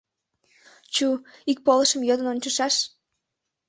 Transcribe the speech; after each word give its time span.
Чу, 0.93 1.07
ик 1.51 1.57
полышым 1.65 2.01
йодын 2.09 2.27
ончышаш. 2.33 2.75